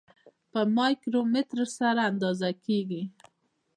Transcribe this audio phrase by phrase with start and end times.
[0.51, 3.03] په مایکرومتر سره اندازه کیږي.